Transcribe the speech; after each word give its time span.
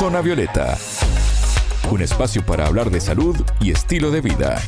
Zona 0.00 0.22
Violeta, 0.22 0.78
un 1.90 2.00
espacio 2.00 2.42
para 2.46 2.66
hablar 2.66 2.90
de 2.90 3.02
salud 3.02 3.36
y 3.60 3.70
estilo 3.70 4.10
de 4.10 4.22
vida. 4.22 4.58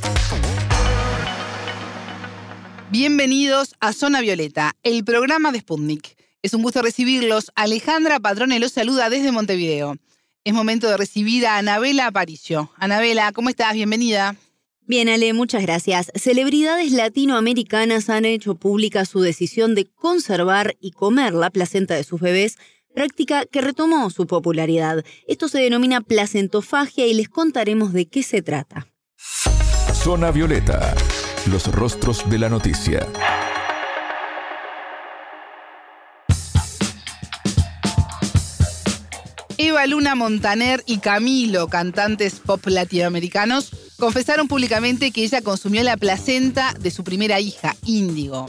Bienvenidos 2.91 3.75
a 3.81 3.95
Zona 3.95 4.21
Violeta, 4.21 4.77
el 4.83 5.07
programa 5.07 5.51
de 5.51 5.61
Sputnik. 5.61 6.19
Es 6.43 6.53
un 6.53 6.61
gusto 6.61 6.83
recibirlos. 6.83 7.51
Alejandra 7.55 8.21
Patrone 8.21 8.61
los 8.61 8.73
saluda 8.73 9.09
desde 9.09 9.33
Montevideo. 9.33 9.97
Es 10.45 10.53
momento 10.53 10.87
de 10.87 10.99
recibir 10.99 11.47
a 11.47 11.57
Anabela 11.57 12.09
Aparicio. 12.09 12.71
Anabela, 12.77 13.33
¿cómo 13.33 13.49
estás? 13.49 13.73
Bienvenida. 13.73 14.37
Bien, 14.83 15.09
Ale, 15.09 15.33
muchas 15.33 15.63
gracias. 15.63 16.13
Celebridades 16.15 16.93
latinoamericanas 16.93 18.11
han 18.11 18.27
hecho 18.27 18.57
pública 18.57 19.07
su 19.07 19.23
decisión 19.23 19.75
de 19.75 19.87
conservar 19.87 20.77
y 20.79 20.91
comer 20.91 21.33
la 21.33 21.49
placenta 21.49 21.95
de 21.95 22.05
sus 22.05 22.21
bebés, 22.21 22.59
práctica 22.95 23.47
que 23.47 23.61
retomó 23.61 24.11
su 24.11 24.27
popularidad. 24.27 25.05
Esto 25.27 25.49
se 25.49 25.61
denomina 25.61 26.01
placentofagia 26.01 27.07
y 27.07 27.15
les 27.15 27.29
contaremos 27.29 27.93
de 27.93 28.07
qué 28.07 28.23
se 28.23 28.43
trata. 28.43 28.87
Zona 29.93 30.31
Violeta, 30.31 30.95
los 31.51 31.67
rostros 31.73 32.29
de 32.29 32.39
la 32.39 32.49
noticia. 32.49 33.07
Eva 39.59 39.87
Luna 39.87 40.17
Montaner 40.17 40.83
y 40.87 40.99
Camilo, 40.99 41.69
cantantes 41.69 42.41
pop 42.41 42.67
latinoamericanos, 42.67 43.71
confesaron 43.97 44.49
públicamente 44.49 45.13
que 45.13 45.23
ella 45.23 45.41
consumió 45.41 45.85
la 45.85 45.97
placenta 45.97 46.75
de 46.81 46.91
su 46.91 47.05
primera 47.05 47.39
hija, 47.39 47.77
Índigo. 47.87 48.49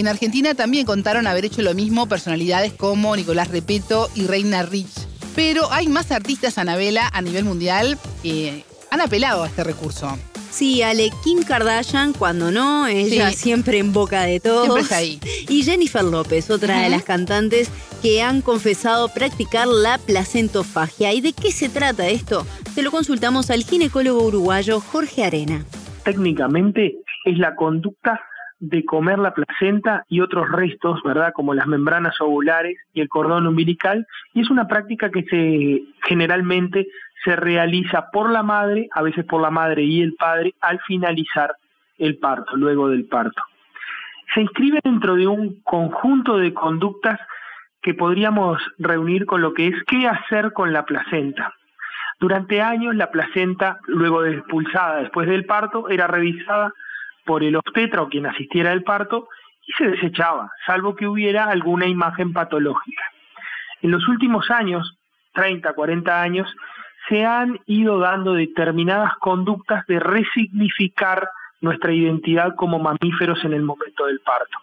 En 0.00 0.08
Argentina 0.08 0.54
también 0.54 0.86
contaron 0.86 1.26
haber 1.26 1.44
hecho 1.44 1.60
lo 1.60 1.74
mismo 1.74 2.08
personalidades 2.08 2.72
como 2.72 3.14
Nicolás 3.14 3.48
Repeto 3.48 4.08
y 4.14 4.26
Reina 4.26 4.62
Rich. 4.62 5.06
Pero 5.36 5.70
hay 5.70 5.88
más 5.88 6.10
artistas 6.10 6.56
Anabela 6.56 7.10
a 7.12 7.20
nivel 7.20 7.44
mundial 7.44 7.98
que 8.22 8.64
han 8.90 9.02
apelado 9.02 9.44
a 9.44 9.48
este 9.48 9.62
recurso. 9.62 10.18
Sí, 10.50 10.80
Ale, 10.80 11.10
Kim 11.22 11.42
Kardashian, 11.42 12.14
cuando 12.14 12.50
no, 12.50 12.86
ella 12.86 13.30
siempre 13.32 13.76
en 13.76 13.92
boca 13.92 14.22
de 14.22 14.40
todos. 14.40 14.64
Siempre 14.64 14.82
está 14.84 14.96
ahí. 14.96 15.20
Y 15.50 15.64
Jennifer 15.64 16.02
López, 16.02 16.48
otra 16.48 16.80
de 16.80 16.88
las 16.88 17.02
cantantes 17.02 17.70
que 18.00 18.22
han 18.22 18.40
confesado 18.40 19.12
practicar 19.12 19.68
la 19.68 19.98
placentofagia. 19.98 21.12
¿Y 21.12 21.20
de 21.20 21.34
qué 21.34 21.52
se 21.52 21.68
trata 21.68 22.08
esto? 22.08 22.46
Se 22.74 22.80
lo 22.80 22.90
consultamos 22.90 23.50
al 23.50 23.64
ginecólogo 23.64 24.22
uruguayo 24.22 24.80
Jorge 24.80 25.24
Arena. 25.24 25.62
Técnicamente 26.04 26.96
es 27.26 27.36
la 27.36 27.54
conducta 27.54 28.18
de 28.60 28.84
comer 28.84 29.18
la 29.18 29.32
placenta 29.32 30.04
y 30.08 30.20
otros 30.20 30.50
restos, 30.52 31.02
¿verdad? 31.02 31.32
Como 31.32 31.54
las 31.54 31.66
membranas 31.66 32.20
ovulares 32.20 32.78
y 32.92 33.00
el 33.00 33.08
cordón 33.08 33.46
umbilical, 33.46 34.06
y 34.34 34.42
es 34.42 34.50
una 34.50 34.68
práctica 34.68 35.10
que 35.10 35.24
se 35.24 35.82
generalmente 36.06 36.86
se 37.24 37.36
realiza 37.36 38.10
por 38.10 38.30
la 38.30 38.42
madre, 38.42 38.88
a 38.92 39.02
veces 39.02 39.24
por 39.24 39.40
la 39.40 39.50
madre 39.50 39.82
y 39.82 40.02
el 40.02 40.14
padre, 40.14 40.54
al 40.60 40.78
finalizar 40.86 41.52
el 41.98 42.18
parto, 42.18 42.56
luego 42.56 42.88
del 42.88 43.06
parto. 43.06 43.42
Se 44.34 44.42
inscribe 44.42 44.80
dentro 44.84 45.16
de 45.16 45.26
un 45.26 45.60
conjunto 45.62 46.38
de 46.38 46.54
conductas 46.54 47.18
que 47.82 47.94
podríamos 47.94 48.62
reunir 48.78 49.26
con 49.26 49.40
lo 49.40 49.54
que 49.54 49.68
es 49.68 49.74
qué 49.86 50.06
hacer 50.06 50.52
con 50.52 50.72
la 50.72 50.84
placenta. 50.84 51.54
Durante 52.20 52.60
años 52.60 52.94
la 52.94 53.10
placenta, 53.10 53.80
luego 53.86 54.22
de 54.22 54.34
expulsada 54.34 55.00
después 55.00 55.26
del 55.28 55.46
parto, 55.46 55.88
era 55.88 56.06
revisada 56.06 56.72
por 57.24 57.42
el 57.42 57.56
obstetra 57.56 58.02
o 58.02 58.08
quien 58.08 58.26
asistiera 58.26 58.72
al 58.72 58.82
parto 58.82 59.28
y 59.66 59.72
se 59.72 59.88
desechaba, 59.90 60.50
salvo 60.66 60.96
que 60.96 61.06
hubiera 61.06 61.44
alguna 61.44 61.86
imagen 61.86 62.32
patológica. 62.32 63.02
En 63.82 63.90
los 63.90 64.06
últimos 64.08 64.50
años, 64.50 64.98
30, 65.34 65.72
40 65.72 66.22
años, 66.22 66.54
se 67.08 67.24
han 67.24 67.60
ido 67.66 67.98
dando 67.98 68.34
determinadas 68.34 69.14
conductas 69.16 69.86
de 69.86 70.00
resignificar 70.00 71.28
nuestra 71.60 71.92
identidad 71.92 72.54
como 72.56 72.78
mamíferos 72.78 73.44
en 73.44 73.52
el 73.52 73.62
momento 73.62 74.06
del 74.06 74.20
parto. 74.20 74.58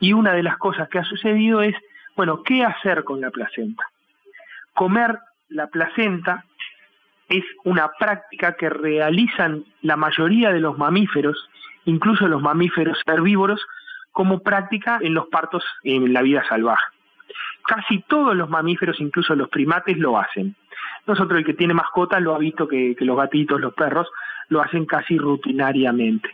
Y 0.00 0.12
una 0.12 0.32
de 0.32 0.42
las 0.42 0.56
cosas 0.58 0.88
que 0.88 0.98
ha 0.98 1.04
sucedido 1.04 1.62
es, 1.62 1.74
bueno, 2.16 2.42
¿qué 2.42 2.64
hacer 2.64 3.04
con 3.04 3.20
la 3.20 3.30
placenta? 3.30 3.84
Comer 4.74 5.18
la 5.48 5.66
placenta 5.66 6.44
es 7.28 7.44
una 7.64 7.90
práctica 7.98 8.54
que 8.54 8.68
realizan 8.68 9.64
la 9.82 9.96
mayoría 9.96 10.52
de 10.52 10.60
los 10.60 10.76
mamíferos, 10.78 11.48
incluso 11.84 12.28
los 12.28 12.42
mamíferos 12.42 13.00
herbívoros, 13.06 13.60
como 14.12 14.40
práctica 14.40 14.98
en 15.00 15.14
los 15.14 15.28
partos 15.28 15.64
en 15.84 16.12
la 16.12 16.22
vida 16.22 16.44
salvaje. 16.48 16.84
Casi 17.66 18.02
todos 18.08 18.34
los 18.34 18.48
mamíferos, 18.48 19.00
incluso 19.00 19.34
los 19.34 19.48
primates, 19.48 19.96
lo 19.98 20.18
hacen. 20.18 20.56
Nosotros 21.06 21.38
el 21.38 21.44
que 21.44 21.54
tiene 21.54 21.74
mascota 21.74 22.18
lo 22.20 22.34
ha 22.34 22.38
visto 22.38 22.66
que, 22.66 22.96
los 22.98 23.16
gatitos, 23.16 23.60
los 23.60 23.74
perros, 23.74 24.08
lo 24.48 24.60
hacen 24.60 24.86
casi 24.86 25.16
rutinariamente. 25.16 26.28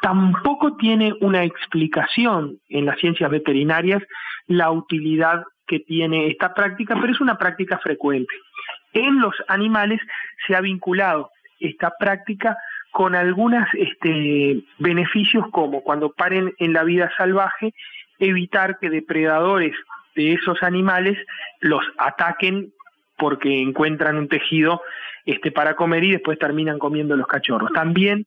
Tampoco 0.00 0.76
tiene 0.76 1.14
una 1.20 1.44
explicación 1.44 2.58
en 2.68 2.86
las 2.86 2.98
ciencias 2.98 3.30
veterinarias 3.30 4.02
la 4.46 4.70
utilidad 4.70 5.44
que 5.66 5.80
tiene 5.80 6.28
esta 6.28 6.54
práctica, 6.54 6.96
pero 7.00 7.12
es 7.12 7.20
una 7.20 7.36
práctica 7.36 7.78
frecuente. 7.78 8.34
En 8.92 9.20
los 9.20 9.34
animales 9.48 10.00
se 10.46 10.56
ha 10.56 10.60
vinculado 10.60 11.30
esta 11.60 11.92
práctica 11.98 12.56
con 12.90 13.14
algunos 13.14 13.66
este, 13.74 14.62
beneficios 14.78 15.44
como 15.50 15.82
cuando 15.82 16.12
paren 16.12 16.54
en 16.58 16.72
la 16.72 16.84
vida 16.84 17.10
salvaje, 17.16 17.74
evitar 18.18 18.78
que 18.78 18.90
depredadores 18.90 19.74
de 20.14 20.34
esos 20.34 20.62
animales 20.62 21.16
los 21.60 21.82
ataquen 21.98 22.72
porque 23.16 23.60
encuentran 23.60 24.16
un 24.16 24.28
tejido 24.28 24.82
este, 25.26 25.52
para 25.52 25.74
comer 25.74 26.04
y 26.04 26.12
después 26.12 26.38
terminan 26.38 26.78
comiendo 26.78 27.16
los 27.16 27.26
cachorros. 27.26 27.70
También 27.72 28.26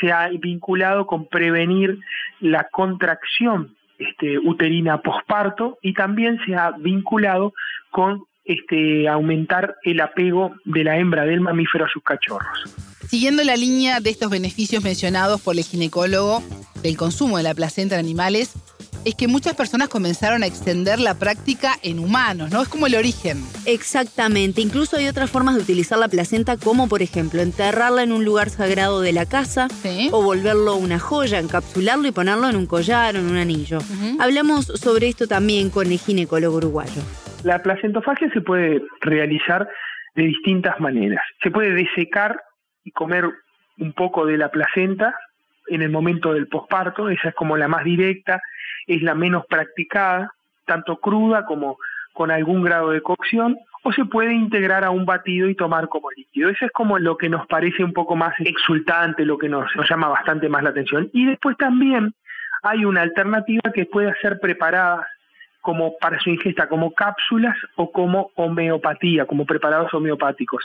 se 0.00 0.12
ha 0.12 0.28
vinculado 0.28 1.06
con 1.06 1.28
prevenir 1.28 1.98
la 2.40 2.64
contracción 2.64 3.76
este, 3.98 4.38
uterina 4.38 4.98
posparto 4.98 5.78
y 5.82 5.94
también 5.94 6.38
se 6.44 6.56
ha 6.56 6.72
vinculado 6.72 7.54
con 7.90 8.24
este, 8.44 9.08
aumentar 9.08 9.76
el 9.84 10.00
apego 10.00 10.54
de 10.64 10.84
la 10.84 10.98
hembra 10.98 11.24
del 11.24 11.40
mamífero 11.40 11.84
a 11.84 11.88
sus 11.88 12.02
cachorros. 12.02 12.93
Siguiendo 13.14 13.44
la 13.44 13.54
línea 13.54 14.00
de 14.00 14.10
estos 14.10 14.28
beneficios 14.28 14.82
mencionados 14.82 15.40
por 15.40 15.56
el 15.56 15.62
ginecólogo 15.62 16.42
del 16.82 16.96
consumo 16.96 17.36
de 17.36 17.44
la 17.44 17.54
placenta 17.54 17.94
en 17.94 18.00
animales, 18.00 18.54
es 19.04 19.14
que 19.14 19.28
muchas 19.28 19.54
personas 19.54 19.88
comenzaron 19.88 20.42
a 20.42 20.46
extender 20.46 20.98
la 20.98 21.14
práctica 21.14 21.74
en 21.84 22.00
humanos, 22.00 22.50
¿no? 22.50 22.60
Es 22.60 22.68
como 22.68 22.88
el 22.88 22.96
origen. 22.96 23.38
Exactamente. 23.66 24.62
Incluso 24.62 24.96
hay 24.96 25.06
otras 25.06 25.30
formas 25.30 25.54
de 25.54 25.60
utilizar 25.60 25.96
la 25.96 26.08
placenta, 26.08 26.56
como 26.56 26.88
por 26.88 27.02
ejemplo 27.02 27.40
enterrarla 27.40 28.02
en 28.02 28.10
un 28.10 28.24
lugar 28.24 28.50
sagrado 28.50 29.00
de 29.00 29.12
la 29.12 29.26
casa 29.26 29.68
o 30.10 30.20
volverlo 30.20 30.74
una 30.74 30.98
joya, 30.98 31.38
encapsularlo 31.38 32.08
y 32.08 32.10
ponerlo 32.10 32.48
en 32.48 32.56
un 32.56 32.66
collar 32.66 33.14
o 33.14 33.20
en 33.20 33.30
un 33.30 33.36
anillo. 33.36 33.78
Hablamos 34.18 34.66
sobre 34.66 35.06
esto 35.06 35.28
también 35.28 35.70
con 35.70 35.86
el 35.86 36.00
ginecólogo 36.00 36.56
uruguayo. 36.56 37.00
La 37.44 37.62
placentofagia 37.62 38.28
se 38.32 38.40
puede 38.40 38.82
realizar 39.02 39.68
de 40.16 40.24
distintas 40.24 40.80
maneras. 40.80 41.22
Se 41.44 41.52
puede 41.52 41.74
desecar 41.74 42.40
y 42.84 42.90
comer 42.92 43.28
un 43.78 43.92
poco 43.92 44.26
de 44.26 44.38
la 44.38 44.50
placenta 44.50 45.14
en 45.66 45.82
el 45.82 45.90
momento 45.90 46.32
del 46.34 46.46
posparto, 46.46 47.08
esa 47.08 47.30
es 47.30 47.34
como 47.34 47.56
la 47.56 47.68
más 47.68 47.84
directa, 47.84 48.42
es 48.86 49.02
la 49.02 49.14
menos 49.14 49.46
practicada, 49.46 50.32
tanto 50.66 50.96
cruda 50.96 51.46
como 51.46 51.78
con 52.12 52.30
algún 52.30 52.62
grado 52.62 52.90
de 52.90 53.00
cocción, 53.00 53.58
o 53.82 53.92
se 53.92 54.04
puede 54.04 54.32
integrar 54.32 54.84
a 54.84 54.90
un 54.90 55.04
batido 55.04 55.48
y 55.48 55.54
tomar 55.54 55.88
como 55.88 56.10
líquido. 56.10 56.48
Eso 56.48 56.64
es 56.66 56.72
como 56.72 56.98
lo 56.98 57.16
que 57.16 57.28
nos 57.28 57.46
parece 57.46 57.84
un 57.84 57.92
poco 57.92 58.16
más 58.16 58.34
exultante, 58.38 59.24
lo 59.24 59.36
que 59.36 59.48
nos, 59.48 59.74
nos 59.76 59.88
llama 59.88 60.08
bastante 60.08 60.48
más 60.48 60.62
la 60.62 60.70
atención. 60.70 61.10
Y 61.12 61.26
después 61.26 61.56
también 61.58 62.14
hay 62.62 62.84
una 62.84 63.02
alternativa 63.02 63.72
que 63.74 63.84
puede 63.84 64.14
ser 64.22 64.40
preparada 64.40 65.06
como 65.64 65.96
para 65.96 66.20
su 66.20 66.28
ingesta 66.28 66.68
como 66.68 66.92
cápsulas 66.92 67.56
o 67.76 67.90
como 67.90 68.30
homeopatía, 68.34 69.24
como 69.24 69.46
preparados 69.46 69.94
homeopáticos. 69.94 70.62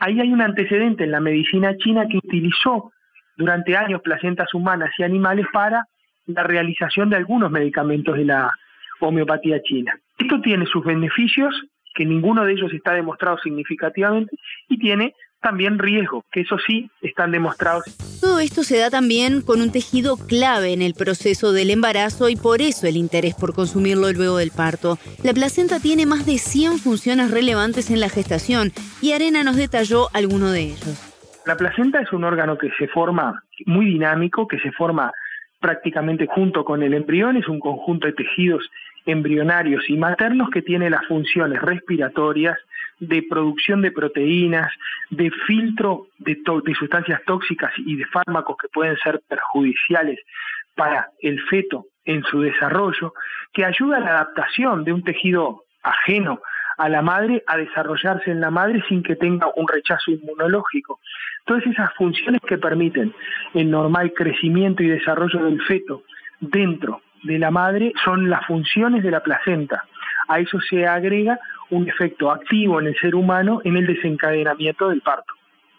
Ahí 0.00 0.20
hay 0.20 0.30
un 0.30 0.42
antecedente 0.42 1.04
en 1.04 1.12
la 1.12 1.20
medicina 1.20 1.74
china 1.78 2.06
que 2.06 2.18
utilizó 2.18 2.92
durante 3.38 3.74
años 3.74 4.02
placentas 4.02 4.52
humanas 4.52 4.90
y 4.98 5.02
animales 5.02 5.46
para 5.50 5.86
la 6.26 6.42
realización 6.42 7.08
de 7.08 7.16
algunos 7.16 7.50
medicamentos 7.50 8.18
de 8.18 8.26
la 8.26 8.52
homeopatía 9.00 9.62
china. 9.62 9.98
Esto 10.18 10.38
tiene 10.42 10.66
sus 10.66 10.84
beneficios, 10.84 11.54
que 11.94 12.04
ninguno 12.04 12.44
de 12.44 12.52
ellos 12.52 12.70
está 12.74 12.92
demostrado 12.92 13.38
significativamente, 13.38 14.36
y 14.68 14.78
tiene 14.78 15.14
también 15.40 15.78
riesgo, 15.78 16.22
que 16.30 16.42
eso 16.42 16.58
sí 16.66 16.90
están 17.00 17.30
demostrados. 17.30 18.13
Todo 18.34 18.42
esto 18.42 18.64
se 18.64 18.78
da 18.78 18.90
también 18.90 19.42
con 19.42 19.60
un 19.60 19.70
tejido 19.70 20.16
clave 20.16 20.72
en 20.72 20.82
el 20.82 20.94
proceso 20.94 21.52
del 21.52 21.70
embarazo 21.70 22.28
y 22.28 22.34
por 22.34 22.62
eso 22.62 22.88
el 22.88 22.96
interés 22.96 23.36
por 23.36 23.54
consumirlo 23.54 24.10
luego 24.10 24.38
del 24.38 24.50
parto. 24.50 24.98
La 25.22 25.32
placenta 25.32 25.78
tiene 25.78 26.04
más 26.04 26.26
de 26.26 26.38
100 26.38 26.78
funciones 26.78 27.30
relevantes 27.30 27.92
en 27.92 28.00
la 28.00 28.08
gestación 28.08 28.72
y 29.00 29.12
Arena 29.12 29.44
nos 29.44 29.54
detalló 29.54 30.08
alguno 30.12 30.50
de 30.50 30.62
ellos. 30.62 31.14
La 31.46 31.56
placenta 31.56 32.00
es 32.00 32.12
un 32.12 32.24
órgano 32.24 32.58
que 32.58 32.70
se 32.76 32.88
forma 32.88 33.40
muy 33.66 33.86
dinámico, 33.86 34.48
que 34.48 34.58
se 34.58 34.72
forma 34.72 35.12
prácticamente 35.60 36.26
junto 36.26 36.64
con 36.64 36.82
el 36.82 36.92
embrión, 36.92 37.36
es 37.36 37.46
un 37.46 37.60
conjunto 37.60 38.08
de 38.08 38.14
tejidos 38.14 38.68
embrionarios 39.06 39.84
y 39.88 39.96
maternos 39.96 40.50
que 40.50 40.62
tiene 40.62 40.90
las 40.90 41.06
funciones 41.06 41.62
respiratorias, 41.62 42.58
de 42.98 43.22
producción 43.28 43.82
de 43.82 43.92
proteínas, 43.92 44.70
de 45.10 45.30
filtro 45.46 46.08
de, 46.18 46.36
sustancias 46.78 47.20
tóxicas 47.26 47.72
y 47.78 47.96
de 47.96 48.06
fármacos 48.06 48.56
que 48.60 48.68
pueden 48.68 48.96
ser 48.98 49.20
perjudiciales 49.28 50.20
para 50.74 51.08
el 51.20 51.40
feto 51.42 51.86
en 52.04 52.22
su 52.24 52.40
desarrollo, 52.40 53.14
que 53.52 53.64
ayuda 53.64 53.98
a 53.98 54.00
la 54.00 54.10
adaptación 54.10 54.84
de 54.84 54.92
un 54.92 55.02
tejido 55.02 55.64
ajeno 55.82 56.40
a 56.76 56.88
la 56.88 57.02
madre 57.02 57.42
a 57.46 57.56
desarrollarse 57.56 58.30
en 58.30 58.40
la 58.40 58.50
madre 58.50 58.82
sin 58.88 59.02
que 59.02 59.16
tenga 59.16 59.48
un 59.56 59.68
rechazo 59.68 60.10
inmunológico. 60.10 61.00
Todas 61.44 61.64
esas 61.66 61.92
funciones 61.94 62.40
que 62.46 62.58
permiten 62.58 63.14
el 63.54 63.70
normal 63.70 64.12
crecimiento 64.12 64.82
y 64.82 64.88
desarrollo 64.88 65.44
del 65.44 65.62
feto 65.62 66.02
dentro 66.40 67.02
de 67.22 67.38
la 67.38 67.50
madre 67.50 67.92
son 68.04 68.28
las 68.28 68.44
funciones 68.46 69.02
de 69.02 69.10
la 69.10 69.22
placenta. 69.22 69.84
A 70.28 70.40
eso 70.40 70.58
se 70.60 70.86
agrega 70.86 71.38
un 71.70 71.88
efecto 71.88 72.30
activo 72.30 72.80
en 72.80 72.88
el 72.88 72.96
ser 72.96 73.14
humano 73.14 73.60
en 73.64 73.76
el 73.76 73.86
desencadenamiento 73.86 74.88
del 74.88 75.00
parto, 75.00 75.34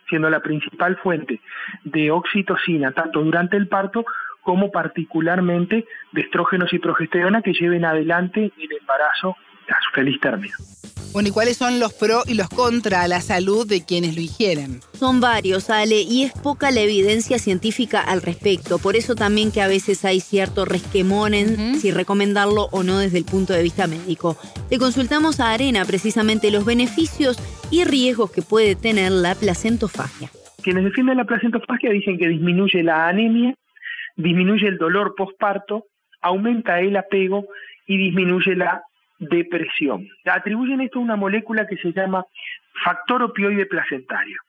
siendo 0.09 0.29
la 0.29 0.39
principal 0.39 0.97
fuente 0.97 1.41
de 1.83 2.11
oxitocina 2.11 2.91
tanto 2.91 3.21
durante 3.21 3.57
el 3.57 3.67
parto 3.67 4.05
como 4.41 4.71
particularmente 4.71 5.85
de 6.11 6.21
estrógenos 6.21 6.71
y 6.71 6.79
progesterona 6.79 7.41
que 7.41 7.53
lleven 7.53 7.83
adelante 7.83 8.51
el 8.57 8.77
embarazo 8.79 9.35
a 9.69 9.81
su 9.81 9.91
feliz 9.91 10.19
término. 10.19 10.55
Bueno, 11.15 11.29
¿y 11.29 11.31
cuáles 11.31 11.55
son 11.55 11.79
los 11.79 11.93
pros 11.93 12.27
y 12.27 12.33
los 12.33 12.49
contra 12.49 13.03
a 13.03 13.07
la 13.07 13.21
salud 13.21 13.65
de 13.65 13.85
quienes 13.85 14.17
lo 14.17 14.21
ingieren? 14.21 14.81
Son 14.91 15.21
varios, 15.21 15.69
Ale, 15.69 16.01
y 16.01 16.23
es 16.23 16.33
poca 16.33 16.71
la 16.71 16.81
evidencia 16.81 17.39
científica 17.39 18.01
al 18.01 18.21
respecto. 18.21 18.79
Por 18.79 18.97
eso 18.97 19.15
también 19.15 19.53
que 19.53 19.61
a 19.61 19.69
veces 19.69 20.03
hay 20.03 20.19
cierto 20.19 20.65
resquemón 20.65 21.33
en 21.33 21.79
si 21.79 21.91
recomendarlo 21.91 22.67
o 22.73 22.83
no 22.83 22.99
desde 22.99 23.17
el 23.17 23.23
punto 23.23 23.53
de 23.53 23.63
vista 23.63 23.87
médico. 23.87 24.35
Le 24.69 24.77
consultamos 24.77 25.39
a 25.39 25.53
Arena 25.53 25.85
precisamente 25.85 26.51
los 26.51 26.65
beneficios 26.65 27.37
y 27.71 27.85
riesgos 27.85 28.29
que 28.29 28.41
puede 28.41 28.75
tener 28.75 29.13
la 29.13 29.35
placentofagia. 29.35 30.29
Quienes 30.63 30.83
defienden 30.83 31.15
la 31.15 31.23
placentofagia 31.23 31.91
dicen 31.91 32.17
que 32.17 32.27
disminuye 32.27 32.83
la 32.83 33.07
anemia, 33.07 33.55
disminuye 34.17 34.67
el 34.67 34.77
dolor 34.77 35.15
postparto, 35.15 35.85
aumenta 36.21 36.81
el 36.81 36.97
apego 36.97 37.45
y 37.87 37.95
disminuye 37.95 38.57
la 38.57 38.83
depresión. 39.19 40.07
Atribuyen 40.25 40.81
esto 40.81 40.99
a 40.99 41.03
una 41.03 41.15
molécula 41.15 41.67
que 41.67 41.77
se 41.77 41.91
llama 41.93 42.25
factor 42.83 43.23
opioide 43.23 43.65
placentario. 43.65 44.39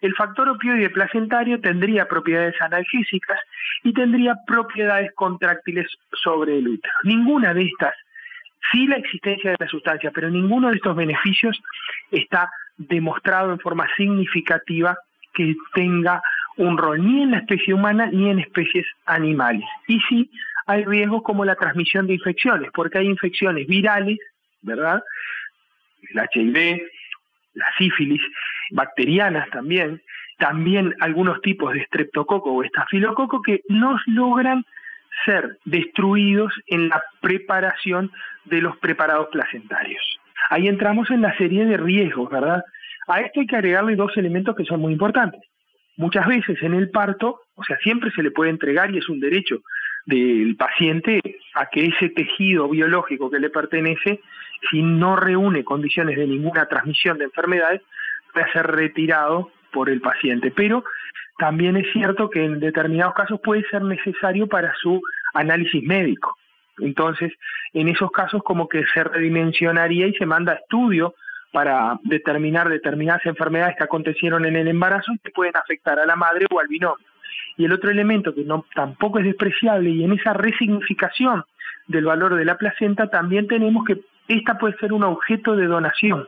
El 0.00 0.14
factor 0.14 0.48
opioide 0.48 0.90
placentario 0.90 1.60
tendría 1.60 2.06
propiedades 2.06 2.60
analgésicas 2.60 3.40
y 3.82 3.92
tendría 3.92 4.36
propiedades 4.46 5.12
contráctiles 5.14 5.86
sobre 6.12 6.58
el 6.58 6.68
útero. 6.68 6.92
Ninguna 7.04 7.54
de 7.54 7.62
estas, 7.62 7.94
sí 8.70 8.86
la 8.86 8.96
existencia 8.96 9.52
de 9.52 9.56
la 9.58 9.68
sustancia, 9.68 10.10
pero 10.10 10.30
ninguno 10.30 10.68
de 10.68 10.76
estos 10.76 10.94
beneficios 10.94 11.60
está 12.10 12.50
demostrado 12.76 13.52
en 13.52 13.58
forma 13.60 13.86
significativa 13.96 14.96
que 15.32 15.54
tenga 15.72 16.20
un 16.56 16.78
rol 16.78 17.04
ni 17.04 17.22
en 17.22 17.32
la 17.32 17.38
especie 17.38 17.74
humana 17.74 18.08
ni 18.12 18.30
en 18.30 18.38
especies 18.40 18.86
animales. 19.06 19.64
Y 19.88 20.00
sí 20.00 20.30
hay 20.66 20.84
riesgos 20.84 21.22
como 21.22 21.44
la 21.44 21.56
transmisión 21.56 22.06
de 22.06 22.14
infecciones, 22.14 22.70
porque 22.72 22.98
hay 22.98 23.06
infecciones 23.06 23.66
virales, 23.66 24.18
¿verdad? 24.62 25.02
El 26.10 26.20
HIV, 26.32 26.82
la 27.54 27.66
sífilis, 27.78 28.22
bacterianas 28.70 29.48
también, 29.50 30.02
también 30.38 30.94
algunos 31.00 31.40
tipos 31.42 31.72
de 31.72 31.80
estreptococo 31.80 32.52
o 32.52 32.62
estafilococo 32.62 33.42
que 33.42 33.62
no 33.68 33.98
logran 34.06 34.64
ser 35.24 35.58
destruidos 35.64 36.52
en 36.66 36.88
la 36.88 37.02
preparación 37.20 38.10
de 38.44 38.60
los 38.60 38.76
preparados 38.78 39.28
placentarios. 39.30 40.02
Ahí 40.50 40.68
entramos 40.68 41.10
en 41.10 41.22
la 41.22 41.36
serie 41.36 41.64
de 41.64 41.76
riesgos, 41.76 42.30
¿verdad? 42.30 42.64
A 43.06 43.20
esto 43.20 43.40
hay 43.40 43.46
que 43.46 43.56
agregarle 43.56 43.96
dos 43.96 44.16
elementos 44.16 44.56
que 44.56 44.64
son 44.64 44.80
muy 44.80 44.92
importantes. 44.92 45.40
Muchas 45.96 46.26
veces 46.26 46.60
en 46.62 46.74
el 46.74 46.90
parto, 46.90 47.40
o 47.54 47.62
sea, 47.62 47.76
siempre 47.78 48.10
se 48.10 48.22
le 48.22 48.32
puede 48.32 48.50
entregar 48.50 48.92
y 48.92 48.98
es 48.98 49.08
un 49.08 49.20
derecho 49.20 49.60
del 50.06 50.56
paciente 50.56 51.20
a 51.54 51.66
que 51.66 51.86
ese 51.86 52.10
tejido 52.10 52.68
biológico 52.68 53.30
que 53.30 53.38
le 53.38 53.50
pertenece, 53.50 54.20
si 54.70 54.82
no 54.82 55.16
reúne 55.16 55.64
condiciones 55.64 56.16
de 56.16 56.26
ninguna 56.26 56.66
transmisión 56.66 57.18
de 57.18 57.24
enfermedades, 57.24 57.82
puede 58.32 58.50
ser 58.52 58.66
retirado 58.66 59.50
por 59.72 59.88
el 59.88 60.00
paciente. 60.00 60.50
Pero 60.50 60.84
también 61.38 61.76
es 61.76 61.90
cierto 61.92 62.30
que 62.30 62.44
en 62.44 62.60
determinados 62.60 63.14
casos 63.14 63.40
puede 63.42 63.64
ser 63.68 63.82
necesario 63.82 64.46
para 64.46 64.74
su 64.76 65.00
análisis 65.34 65.82
médico. 65.82 66.36
Entonces, 66.78 67.32
en 67.72 67.88
esos 67.88 68.10
casos 68.10 68.42
como 68.42 68.68
que 68.68 68.84
se 68.92 69.04
redimensionaría 69.04 70.06
y 70.06 70.14
se 70.14 70.26
manda 70.26 70.54
estudio 70.54 71.14
para 71.52 72.00
determinar 72.02 72.68
determinadas 72.68 73.24
enfermedades 73.26 73.76
que 73.76 73.84
acontecieron 73.84 74.44
en 74.44 74.56
el 74.56 74.68
embarazo 74.68 75.12
y 75.12 75.18
que 75.18 75.30
pueden 75.30 75.56
afectar 75.56 75.98
a 76.00 76.06
la 76.06 76.16
madre 76.16 76.46
o 76.50 76.58
al 76.58 76.66
binomio. 76.66 77.06
Y 77.56 77.64
el 77.64 77.72
otro 77.72 77.90
elemento 77.90 78.34
que 78.34 78.44
no, 78.44 78.64
tampoco 78.74 79.18
es 79.18 79.24
despreciable 79.24 79.90
y 79.90 80.04
en 80.04 80.12
esa 80.12 80.32
resignificación 80.32 81.44
del 81.86 82.04
valor 82.04 82.34
de 82.34 82.44
la 82.44 82.56
placenta 82.56 83.08
también 83.08 83.46
tenemos 83.46 83.84
que 83.84 84.00
esta 84.28 84.58
puede 84.58 84.76
ser 84.78 84.92
un 84.92 85.04
objeto 85.04 85.54
de 85.54 85.66
donación 85.66 86.26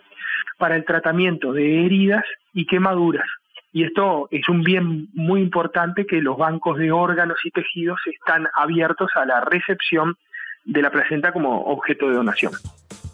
para 0.58 0.76
el 0.76 0.84
tratamiento 0.84 1.52
de 1.52 1.84
heridas 1.84 2.24
y 2.52 2.66
quemaduras. 2.66 3.26
Y 3.72 3.84
esto 3.84 4.28
es 4.30 4.48
un 4.48 4.62
bien 4.62 5.08
muy 5.12 5.42
importante 5.42 6.06
que 6.06 6.22
los 6.22 6.38
bancos 6.38 6.78
de 6.78 6.92
órganos 6.92 7.38
y 7.44 7.50
tejidos 7.50 7.98
están 8.06 8.48
abiertos 8.54 9.10
a 9.14 9.26
la 9.26 9.42
recepción 9.42 10.16
de 10.64 10.82
la 10.82 10.90
placenta 10.90 11.32
como 11.32 11.62
objeto 11.64 12.08
de 12.08 12.16
donación. 12.16 12.52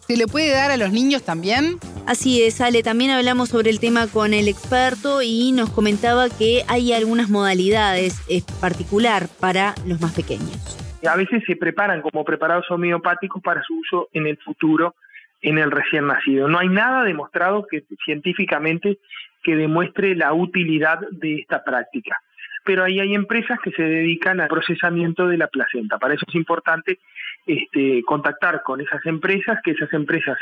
¿Se 0.07 0.17
le 0.17 0.27
puede 0.27 0.53
dar 0.53 0.71
a 0.71 0.77
los 0.77 0.93
niños 0.93 1.25
también? 1.25 1.79
Así 2.07 2.43
es, 2.43 2.61
Ale. 2.61 2.83
También 2.83 3.13
hablamos 3.13 3.51
sobre 3.51 3.71
el 3.71 3.79
tema 3.79 4.07
con 4.09 4.35
el 4.35 4.49
experto 4.49 5.23
y 5.23 5.53
nos 5.53 5.71
comentaba 5.71 6.29
que 6.29 6.63
hay 6.69 6.93
algunas 6.93 7.31
modalidades 7.31 8.21
en 8.29 8.43
particular 8.61 9.29
para 9.41 9.75
los 9.87 10.01
más 10.01 10.13
pequeños. 10.13 10.79
A 11.09 11.17
veces 11.17 11.43
se 11.47 11.57
preparan 11.57 12.03
como 12.03 12.25
preparados 12.25 12.71
homeopáticos 12.71 13.43
para 13.43 13.63
su 13.63 13.79
uso 13.79 14.09
en 14.13 14.27
el 14.27 14.37
futuro 14.39 14.95
en 15.41 15.59
el 15.59 15.71
recién 15.71 16.07
nacido. 16.07 16.49
No 16.49 16.59
hay 16.59 16.69
nada 16.69 17.05
demostrado 17.05 17.67
que 17.69 17.85
científicamente 18.05 18.99
que 19.43 19.57
demuestre 19.57 20.15
la 20.15 20.33
utilidad 20.33 21.01
de 21.11 21.41
esta 21.41 21.65
práctica. 21.65 22.17
Pero 22.65 22.85
ahí 22.85 23.01
hay 23.01 23.15
empresas 23.15 23.59
que 23.61 23.73
se 23.73 23.83
dedican 23.83 24.41
al 24.41 24.49
procesamiento 24.49 25.27
de 25.27 25.37
la 25.37 25.49
placenta. 25.49 25.99
Para 25.99 26.15
eso 26.15 26.25
es 26.29 26.35
importante 26.37 27.01
este, 27.47 28.03
contactar 28.05 28.63
con 28.63 28.81
esas 28.81 29.05
empresas, 29.05 29.59
que 29.65 29.73
esas 29.73 29.93
empresas 29.93 30.39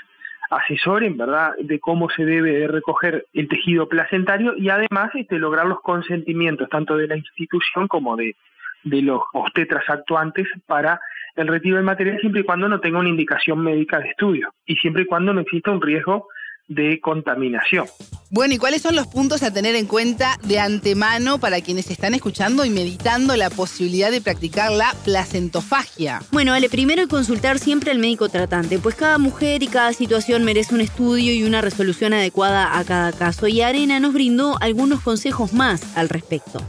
asesoren, 0.51 1.17
¿verdad?, 1.17 1.53
de 1.61 1.79
cómo 1.79 2.11
se 2.11 2.25
debe 2.25 2.67
recoger 2.67 3.27
el 3.33 3.49
tejido 3.49 3.89
placentario 3.89 4.55
y 4.57 4.69
además 4.69 5.11
este, 5.15 5.39
lograr 5.39 5.67
los 5.67 5.81
consentimientos 5.81 6.69
tanto 6.69 6.97
de 6.97 7.07
la 7.07 7.17
institución 7.17 7.89
como 7.89 8.17
de, 8.17 8.37
de 8.85 9.03
los 9.03 9.23
obstetras 9.33 9.89
actuantes 9.89 10.49
para 10.67 11.01
el 11.37 11.47
retiro 11.47 11.77
del 11.77 11.85
material 11.85 12.19
siempre 12.19 12.41
y 12.43 12.45
cuando 12.45 12.69
no 12.69 12.81
tenga 12.81 12.99
una 12.99 13.09
indicación 13.09 13.61
médica 13.61 14.01
de 14.01 14.09
estudio 14.09 14.53
y 14.67 14.77
siempre 14.77 15.03
y 15.03 15.07
cuando 15.07 15.33
no 15.33 15.41
exista 15.41 15.71
un 15.71 15.81
riesgo 15.81 16.27
de 16.67 17.01
contaminación. 17.01 17.87
Bueno, 18.33 18.55
¿y 18.55 18.59
cuáles 18.59 18.83
son 18.83 18.95
los 18.95 19.09
puntos 19.09 19.43
a 19.43 19.53
tener 19.53 19.75
en 19.75 19.87
cuenta 19.87 20.37
de 20.47 20.61
antemano 20.61 21.41
para 21.41 21.61
quienes 21.63 21.91
están 21.91 22.15
escuchando 22.15 22.65
y 22.65 22.71
meditando 22.71 23.35
la 23.35 23.51
posibilidad 23.51 24.13
de 24.13 24.21
practicar 24.21 24.71
la 24.71 24.95
placentofagia? 25.05 26.21
Bueno, 26.31 26.53
Ale, 26.53 26.69
primero 26.69 27.09
consultar 27.09 27.59
siempre 27.59 27.91
al 27.91 27.99
médico 27.99 28.29
tratante, 28.29 28.79
pues 28.79 28.95
cada 28.95 29.19
mujer 29.19 29.65
y 29.65 29.67
cada 29.67 29.93
situación 29.93 30.45
merece 30.45 30.77
un 30.77 30.81
estudio 30.81 31.35
y 31.35 31.43
una 31.43 31.61
resolución 31.61 32.13
adecuada 32.13 32.79
a 32.79 32.85
cada 32.85 33.11
caso. 33.11 33.49
Y 33.49 33.63
Arena 33.63 33.99
nos 33.99 34.13
brindó 34.13 34.59
algunos 34.61 35.01
consejos 35.01 35.53
más 35.53 35.97
al 35.97 36.09
respecto. 36.09 36.63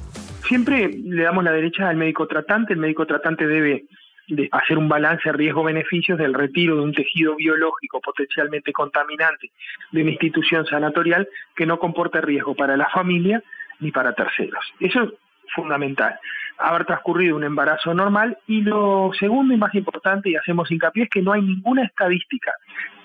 Siempre 0.47 0.89
le 0.89 1.21
damos 1.21 1.43
la 1.43 1.51
derecha 1.51 1.87
al 1.87 1.95
médico 1.95 2.25
tratante. 2.25 2.73
El 2.73 2.79
médico 2.79 3.05
tratante 3.05 3.45
debe 3.45 3.85
de 4.31 4.47
hacer 4.51 4.77
un 4.77 4.87
balance 4.87 5.29
riesgo-beneficios 5.31 6.17
del 6.17 6.33
retiro 6.33 6.77
de 6.77 6.81
un 6.81 6.93
tejido 6.93 7.35
biológico 7.35 7.99
potencialmente 7.99 8.71
contaminante 8.71 9.51
de 9.91 10.01
una 10.01 10.11
institución 10.11 10.65
sanatorial 10.65 11.27
que 11.55 11.65
no 11.65 11.77
comporte 11.77 12.21
riesgo 12.21 12.55
para 12.55 12.77
la 12.77 12.89
familia 12.89 13.43
ni 13.79 13.91
para 13.91 14.13
terceros. 14.13 14.63
Eso 14.79 15.03
es 15.03 15.09
fundamental. 15.53 16.17
Haber 16.57 16.85
transcurrido 16.85 17.35
un 17.35 17.43
embarazo 17.43 17.93
normal 17.93 18.37
y 18.47 18.61
lo 18.61 19.11
segundo 19.19 19.53
y 19.53 19.57
más 19.57 19.73
importante, 19.75 20.29
y 20.29 20.35
hacemos 20.35 20.71
hincapié, 20.71 21.03
es 21.03 21.09
que 21.09 21.21
no 21.21 21.33
hay 21.33 21.41
ninguna 21.41 21.83
estadística, 21.83 22.53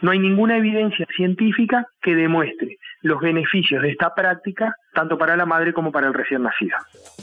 no 0.02 0.12
hay 0.12 0.18
ninguna 0.18 0.58
evidencia 0.58 1.06
científica 1.16 1.88
que 2.00 2.14
demuestre 2.14 2.78
los 3.02 3.20
beneficios 3.20 3.82
de 3.82 3.90
esta 3.90 4.14
práctica 4.14 4.76
tanto 4.96 5.18
para 5.18 5.36
la 5.36 5.44
madre 5.44 5.72
como 5.74 5.92
para 5.92 6.08
el 6.08 6.14
recién 6.14 6.42
nacido. 6.42 6.76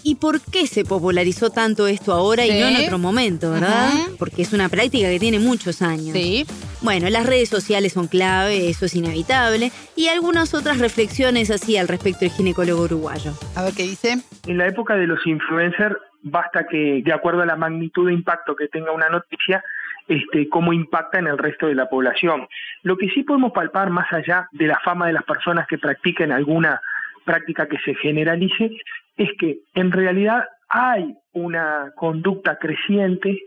¿Y 0.03 0.15
por 0.15 0.39
qué 0.39 0.67
se 0.67 0.85
popularizó 0.85 1.49
tanto 1.49 1.87
esto 1.87 2.13
ahora 2.13 2.45
y 2.45 2.51
no 2.51 2.67
en 2.67 2.85
otro 2.85 2.99
momento, 2.99 3.51
verdad? 3.51 3.91
Porque 4.19 4.43
es 4.43 4.53
una 4.53 4.69
práctica 4.69 5.09
que 5.09 5.19
tiene 5.19 5.39
muchos 5.39 5.81
años. 5.81 6.13
Sí. 6.13 6.45
Bueno, 6.81 7.09
las 7.09 7.25
redes 7.25 7.49
sociales 7.49 7.93
son 7.93 8.07
clave, 8.07 8.69
eso 8.69 8.85
es 8.85 8.95
inevitable, 8.95 9.71
y 9.95 10.09
algunas 10.09 10.53
otras 10.53 10.79
reflexiones 10.79 11.49
así 11.49 11.77
al 11.77 11.87
respecto 11.87 12.19
del 12.21 12.29
ginecólogo 12.29 12.83
uruguayo. 12.83 13.31
A 13.55 13.63
ver 13.63 13.73
qué 13.73 13.83
dice. 13.83 14.17
En 14.45 14.57
la 14.57 14.67
época 14.67 14.95
de 14.95 15.07
los 15.07 15.25
influencers, 15.25 15.95
basta 16.21 16.67
que, 16.67 17.01
de 17.03 17.13
acuerdo 17.13 17.41
a 17.41 17.45
la 17.45 17.55
magnitud 17.55 18.07
de 18.07 18.13
impacto 18.13 18.55
que 18.55 18.67
tenga 18.67 18.91
una 18.91 19.09
noticia, 19.09 19.63
este, 20.07 20.49
cómo 20.49 20.73
impacta 20.73 21.19
en 21.19 21.27
el 21.27 21.37
resto 21.37 21.67
de 21.67 21.75
la 21.75 21.89
población. 21.89 22.47
Lo 22.83 22.97
que 22.97 23.07
sí 23.09 23.23
podemos 23.23 23.53
palpar 23.53 23.89
más 23.89 24.11
allá 24.11 24.47
de 24.51 24.67
la 24.67 24.79
fama 24.83 25.07
de 25.07 25.13
las 25.13 25.23
personas 25.23 25.65
que 25.65 25.77
practiquen 25.77 26.31
alguna 26.31 26.81
práctica 27.25 27.67
que 27.67 27.77
se 27.79 27.95
generalice, 27.95 28.71
es 29.17 29.29
que 29.39 29.59
en 29.75 29.91
realidad 29.91 30.45
hay 30.69 31.15
una 31.33 31.91
conducta 31.95 32.57
creciente 32.57 33.39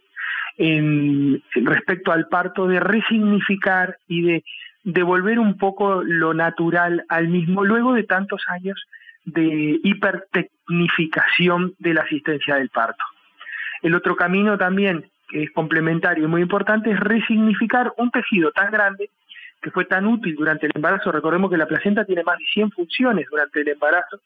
en, 0.58 1.42
respecto 1.54 2.12
al 2.12 2.28
parto 2.28 2.66
de 2.66 2.80
resignificar 2.80 3.98
y 4.08 4.22
de 4.22 4.44
devolver 4.84 5.38
un 5.38 5.58
poco 5.58 6.02
lo 6.02 6.32
natural 6.34 7.04
al 7.08 7.28
mismo 7.28 7.64
luego 7.64 7.94
de 7.94 8.04
tantos 8.04 8.42
años 8.48 8.80
de 9.24 9.80
hipertecnificación 9.82 11.74
de 11.78 11.94
la 11.94 12.02
asistencia 12.02 12.56
del 12.56 12.68
parto. 12.70 13.02
El 13.82 13.94
otro 13.94 14.14
camino 14.14 14.56
también, 14.56 15.10
que 15.28 15.42
es 15.42 15.50
complementario 15.50 16.24
y 16.24 16.28
muy 16.28 16.42
importante, 16.42 16.92
es 16.92 17.00
resignificar 17.00 17.92
un 17.98 18.10
tejido 18.10 18.52
tan 18.52 18.70
grande 18.70 19.10
que 19.66 19.72
fue 19.72 19.84
tan 19.84 20.06
útil 20.06 20.36
durante 20.36 20.66
el 20.66 20.72
embarazo. 20.76 21.10
Recordemos 21.10 21.50
que 21.50 21.56
la 21.56 21.66
placenta 21.66 22.04
tiene 22.04 22.22
más 22.22 22.38
de 22.38 22.44
100 22.54 22.70
funciones 22.70 23.26
durante 23.28 23.62
el 23.62 23.68
embarazo 23.68 24.20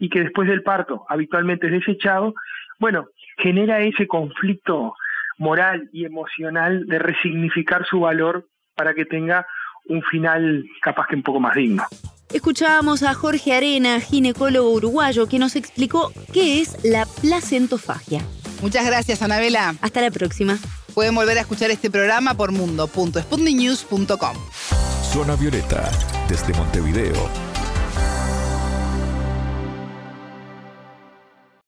y 0.00 0.08
que 0.08 0.18
después 0.18 0.48
del 0.48 0.64
parto 0.64 1.06
habitualmente 1.08 1.68
es 1.68 1.72
desechado. 1.74 2.34
Bueno, 2.80 3.06
genera 3.38 3.78
ese 3.78 4.08
conflicto 4.08 4.96
moral 5.38 5.88
y 5.92 6.06
emocional 6.06 6.86
de 6.88 6.98
resignificar 6.98 7.86
su 7.86 8.00
valor 8.00 8.48
para 8.74 8.94
que 8.94 9.04
tenga 9.04 9.46
un 9.84 10.02
final 10.02 10.64
capaz 10.82 11.06
que 11.06 11.14
un 11.14 11.22
poco 11.22 11.38
más 11.38 11.54
digno. 11.54 11.84
Escuchábamos 12.32 13.04
a 13.04 13.14
Jorge 13.14 13.52
Arena, 13.52 14.00
ginecólogo 14.00 14.72
uruguayo, 14.72 15.28
que 15.28 15.38
nos 15.38 15.54
explicó 15.54 16.10
qué 16.32 16.60
es 16.60 16.84
la 16.84 17.06
placentofagia. 17.20 18.22
Muchas 18.60 18.84
gracias, 18.84 19.22
Anabela. 19.22 19.76
Hasta 19.82 20.00
la 20.00 20.10
próxima. 20.10 20.58
Pueden 20.94 21.14
volver 21.14 21.38
a 21.38 21.42
escuchar 21.42 21.70
este 21.70 21.92
programa 21.92 22.34
por 22.34 22.50
mundo.sputniknews.com. 22.50 24.36
Zona 25.12 25.34
Violeta, 25.34 25.90
desde 26.28 26.52
Montevideo, 26.54 27.49